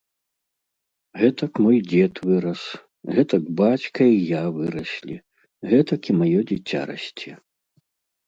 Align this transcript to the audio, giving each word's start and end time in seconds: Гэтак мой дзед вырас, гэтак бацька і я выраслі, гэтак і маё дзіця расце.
Гэтак 1.23 1.53
мой 1.65 1.77
дзед 1.89 2.13
вырас, 2.29 2.63
гэтак 3.17 3.43
бацька 3.61 4.03
і 4.13 4.17
я 4.29 4.41
выраслі, 4.57 5.17
гэтак 5.73 6.01
і 6.15 6.19
маё 6.23 6.39
дзіця 6.53 6.81
расце. 6.93 7.31